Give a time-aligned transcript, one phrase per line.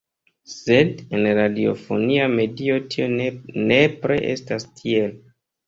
[0.53, 3.29] Sed en radiofonia medio tio ne
[3.71, 5.17] nepre estas tiel.